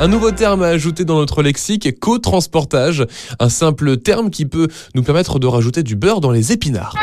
Un 0.00 0.08
nouveau 0.08 0.30
terme 0.30 0.62
à 0.62 0.68
ajouter 0.68 1.04
dans 1.04 1.16
notre 1.16 1.42
lexique, 1.42 2.00
co-transportage. 2.00 3.06
Un 3.40 3.50
simple 3.50 3.98
terme 3.98 4.30
qui 4.30 4.46
peut 4.46 4.68
nous 4.94 5.02
permettre 5.02 5.38
de 5.38 5.46
rajouter 5.46 5.82
du 5.82 5.96
beurre 5.96 6.22
dans 6.22 6.30
les 6.30 6.50
épinards. 6.50 6.94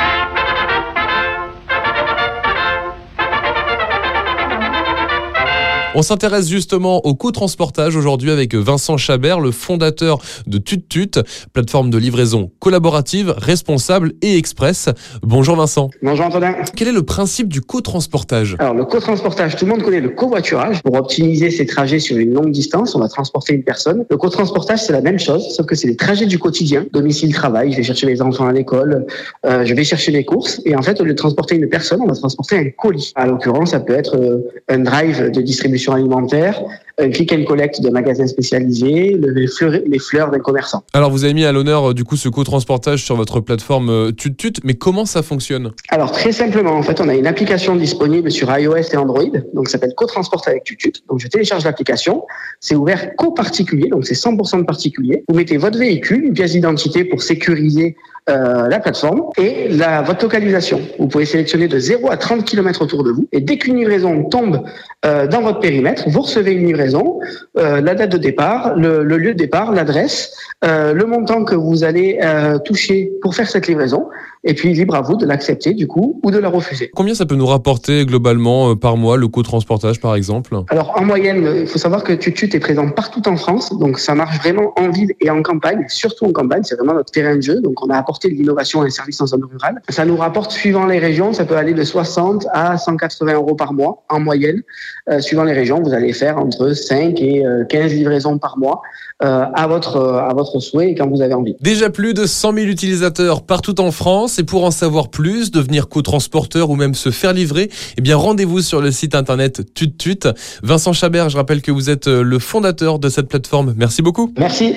On 5.96 6.01
s'intéresse 6.01 6.49
justement 6.49 7.05
au 7.05 7.13
co-transportage 7.13 7.96
aujourd'hui 7.96 8.31
avec 8.31 8.55
Vincent 8.55 8.97
Chabert, 8.97 9.39
le 9.39 9.51
fondateur 9.51 10.19
de 10.47 10.58
TutTut, 10.58 11.19
plateforme 11.53 11.91
de 11.91 11.99
livraison 11.99 12.49
collaborative, 12.59 13.31
responsable 13.37 14.13
et 14.23 14.35
express. 14.35 14.90
Bonjour 15.21 15.55
Vincent. 15.55 15.91
Bonjour 16.02 16.26
Antonin. 16.26 16.55
Quel 16.76 16.88
est 16.88 16.94
le 16.94 17.03
principe 17.03 17.48
du 17.48 17.62
co-transportage? 17.62 18.55
Alors 18.58 18.73
le 18.73 18.85
co-transportage, 18.85 19.55
tout 19.55 19.66
le 19.66 19.71
monde 19.71 19.84
connaît 19.84 20.02
le 20.02 20.09
covoiturage. 20.09 20.82
Pour 20.82 20.95
optimiser 20.95 21.52
ses 21.52 21.68
trajets 21.68 21.99
sur 21.99 22.18
une 22.18 22.34
longue 22.34 22.52
distance, 22.52 22.96
on 22.96 22.99
va 22.99 23.07
transporter 23.07 23.54
une 23.54 23.63
personne. 23.63 24.04
Le 24.10 24.18
co-transportage, 24.18 24.80
c'est 24.80 24.94
la 24.94 25.02
même 25.02 25.20
chose, 25.20 25.48
sauf 25.55 25.68
que 25.68 25.76
c'est 25.76 25.88
des 25.88 25.96
trajets 25.96 26.26
du 26.26 26.40
quotidien, 26.40 26.85
domicile-travail. 26.91 27.71
Je 27.71 27.77
vais 27.77 27.84
chercher 27.84 28.07
mes 28.07 28.20
enfants 28.20 28.48
à 28.48 28.52
l'école, 28.52 29.05
euh, 29.46 29.63
je 29.63 29.73
vais 29.76 29.84
chercher 29.84 30.12
mes 30.12 30.26
courses. 30.26 30.60
Et 30.66 30.76
en 30.76 30.82
fait, 30.82 30.99
au 31.02 31.04
lieu 31.04 31.13
de 31.13 31.18
transporter 31.18 31.55
une 31.55 31.70
personne, 31.70 31.99
on 32.02 32.07
va 32.07 32.16
transporter 32.16 32.57
un 32.57 32.70
colis. 32.71 33.12
À 33.13 33.27
l'occurrence, 33.27 33.71
ça 33.71 33.80
peut 33.80 33.94
être 33.94 34.18
euh, 34.18 34.40
un 34.70 34.80
drive 34.80 35.30
de 35.30 35.41
distribution 35.41 35.83
alimentaire, 35.92 36.62
un 36.98 37.10
click 37.10 37.34
and 37.34 37.44
collect 37.46 37.82
de 37.82 37.90
magasins 37.90 38.28
spécialisés, 38.28 39.18
les 39.20 39.48
fleurs, 39.48 39.80
les 39.86 40.00
fleurs 40.00 40.32
d'un 40.32 40.40
commerçant. 40.40 40.84
Alors 40.94 41.10
vous 41.10 41.24
avez 41.24 41.34
mis 41.34 41.44
à 41.44 41.52
l'honneur 41.52 41.90
euh, 41.90 41.94
du 41.94 42.04
coup 42.04 42.16
ce 42.16 42.30
co-transportage 42.30 43.04
sur 43.04 43.16
votre 43.16 43.40
plateforme 43.40 43.90
euh, 43.90 44.12
TutTut, 44.12 44.54
mais 44.64 44.76
comment 44.76 45.05
ça 45.05 45.24
fonctionne? 45.24 45.72
Alors 45.90 46.12
très 46.12 46.32
simplement, 46.32 46.74
en 46.74 46.84
fait, 46.84 47.02
on 47.02 47.10
a 47.10 47.16
une 47.16 47.27
application 47.27 47.76
disponible 47.76 48.32
sur 48.32 48.55
iOS 48.58 48.94
et 48.94 48.98
Android, 48.98 49.24
donc 49.54 49.68
ça 49.68 49.74
s'appelle 49.74 49.94
Co-Transport 49.96 50.44
avec 50.46 50.64
TutTut. 50.64 50.94
Donc 51.10 51.20
je 51.20 51.27
télécharge 51.27 51.66
l'application, 51.66 52.24
c'est 52.60 52.76
ouvert 52.76 53.16
co-particulier, 53.16 53.90
donc 53.90 54.05
c'est 54.05 54.13
100% 54.13 54.60
de 54.60 54.63
particulier. 54.63 55.24
Vous 55.27 55.35
mettez 55.35 55.57
votre 55.57 55.79
véhicule, 55.79 56.24
une 56.26 56.34
pièce 56.34 56.52
d'identité 56.52 57.04
pour 57.04 57.24
sécuriser 57.24 57.96
euh, 58.29 58.70
la 58.70 58.79
plateforme 58.79 59.24
et 59.38 59.68
la, 59.68 60.02
votre 60.02 60.24
localisation. 60.24 60.79
Vous 60.98 61.10
pouvez 61.10 61.26
sélectionner 61.26 61.68
de 61.68 61.77
0 61.77 62.10
à 62.10 62.16
30 62.16 62.46
km 62.46 62.82
autour 62.82 63.04
de 63.04 63.12
vous 63.12 63.27
et 63.34 63.41
dès 63.41 63.57
qu'une 63.57 63.76
livraison 63.76 64.23
tombe 64.23 64.63
euh, 65.05 65.27
dans 65.27 65.41
votre 65.41 65.59
vous 66.07 66.21
recevez 66.21 66.52
une 66.52 66.67
livraison, 66.67 67.19
euh, 67.57 67.81
la 67.81 67.95
date 67.95 68.11
de 68.11 68.17
départ, 68.17 68.75
le, 68.75 69.03
le 69.03 69.17
lieu 69.17 69.33
de 69.33 69.38
départ, 69.38 69.71
l'adresse, 69.71 70.33
euh, 70.63 70.93
le 70.93 71.05
montant 71.05 71.43
que 71.43 71.55
vous 71.55 71.83
allez 71.83 72.19
euh, 72.23 72.59
toucher 72.59 73.11
pour 73.21 73.35
faire 73.35 73.49
cette 73.49 73.67
livraison 73.67 74.09
et 74.44 74.53
puis 74.53 74.73
libre 74.73 74.95
à 74.95 75.02
vous 75.02 75.16
de 75.16 75.25
l'accepter 75.25 75.73
du 75.73 75.88
coup 75.88 76.19
ou 76.23 76.31
de 76.31 76.38
la 76.38 76.49
refuser. 76.49 76.91
Combien 76.95 77.16
ça 77.16 77.25
peut 77.25 77.36
nous 77.36 77.45
rapporter 77.45 78.05
globalement 78.05 78.72
euh, 78.72 78.75
par 78.75 78.97
mois 78.97 79.17
le 79.17 79.27
co-transportage 79.27 80.00
par 80.00 80.16
exemple? 80.16 80.55
Alors 80.69 80.94
en 80.97 81.05
moyenne, 81.05 81.61
il 81.61 81.67
faut 81.67 81.80
savoir 81.80 82.03
que 82.03 82.13
TuTut 82.13 82.50
est 82.53 82.59
présent 82.59 82.89
partout 82.89 83.27
en 83.27 83.38
France, 83.38 83.77
donc 83.77 84.00
ça 84.00 84.16
marche 84.16 84.38
vraiment 84.39 84.73
en 84.77 84.89
ville 84.89 85.13
et 85.22 85.30
en 85.30 85.41
campagne, 85.41 85.85
surtout 85.88 86.25
en 86.25 86.31
campagne, 86.31 86.63
c'est 86.63 86.75
vraiment 86.75 86.94
notre 86.94 87.11
terrain 87.11 87.35
de 87.35 87.41
jeu, 87.41 87.61
donc 87.61 87.83
on 87.83 87.89
a 87.89 87.97
apporté 87.97 88.30
de 88.30 88.35
l'innovation 88.35 88.83
et 88.83 88.88
un 88.88 88.89
service 88.89 89.19
en 89.22 89.27
zone 89.27 89.45
rurale. 89.45 89.81
Ça 89.89 90.05
nous 90.05 90.17
rapporte 90.17 90.52
suivant 90.52 90.85
les 90.85 91.00
régions, 91.00 91.33
ça 91.33 91.45
peut 91.45 91.57
aller 91.57 91.73
de 91.73 91.83
60 91.83 92.47
à 92.53 92.78
180 92.78 93.33
euros 93.33 93.55
par 93.55 93.73
mois 93.73 94.03
en 94.09 94.19
moyenne. 94.19 94.61
Euh, 95.09 95.19
suivant 95.19 95.44
les 95.44 95.53
régions, 95.53 95.81
vous 95.81 95.94
allez 95.94 96.13
faire 96.13 96.38
entre 96.38 96.73
5 96.73 97.19
et 97.22 97.44
15 97.69 97.91
euh, 97.91 97.95
livraisons 97.95 98.38
par 98.38 98.57
mois 98.57 98.81
euh, 99.23 99.45
à 99.53 99.67
votre 99.67 99.97
à 99.97 100.33
votre 100.33 100.59
souhait 100.59 100.91
et 100.91 100.95
quand 100.95 101.09
vous 101.09 101.22
avez 101.22 101.33
envie. 101.33 101.55
Déjà 101.61 101.89
plus 101.89 102.13
de 102.13 102.25
100 102.25 102.53
000 102.53 102.67
utilisateurs 102.67 103.44
partout 103.44 103.80
en 103.80 103.91
France 104.33 104.39
et 104.39 104.43
pour 104.43 104.63
en 104.63 104.71
savoir 104.71 105.09
plus, 105.09 105.51
devenir 105.51 105.89
co-transporteur 105.89 106.69
ou 106.69 106.75
même 106.75 106.95
se 106.95 107.11
faire 107.11 107.33
livrer, 107.33 107.69
eh 107.97 108.01
bien 108.01 108.15
rendez-vous 108.15 108.61
sur 108.61 108.81
le 108.81 108.89
site 108.89 109.15
internet 109.15 109.61
TutTut. 109.75 110.27
Vincent 110.63 110.93
Chabert, 110.93 111.29
je 111.29 111.37
rappelle 111.37 111.61
que 111.61 111.71
vous 111.71 111.89
êtes 111.89 112.07
le 112.07 112.39
fondateur 112.39 112.99
de 112.99 113.09
cette 113.09 113.27
plateforme. 113.27 113.73
Merci 113.77 114.01
beaucoup. 114.01 114.33
Merci. 114.37 114.75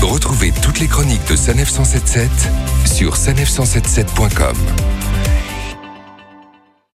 Retrouvez 0.00 0.52
toutes 0.62 0.80
les 0.80 0.86
chroniques 0.86 1.28
de 1.28 1.36
Sanef 1.36 1.68
177 1.68 2.30
sur 2.86 3.14
sanef177.com. 3.14 4.95